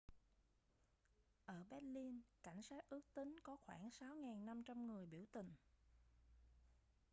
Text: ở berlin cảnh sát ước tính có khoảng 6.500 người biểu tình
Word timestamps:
ở 1.45 1.63
berlin 1.69 2.21
cảnh 2.43 2.61
sát 2.61 2.89
ước 2.89 3.05
tính 3.13 3.35
có 3.43 3.55
khoảng 3.55 3.89
6.500 3.89 4.85
người 4.87 5.05
biểu 5.05 5.25
tình 5.31 5.51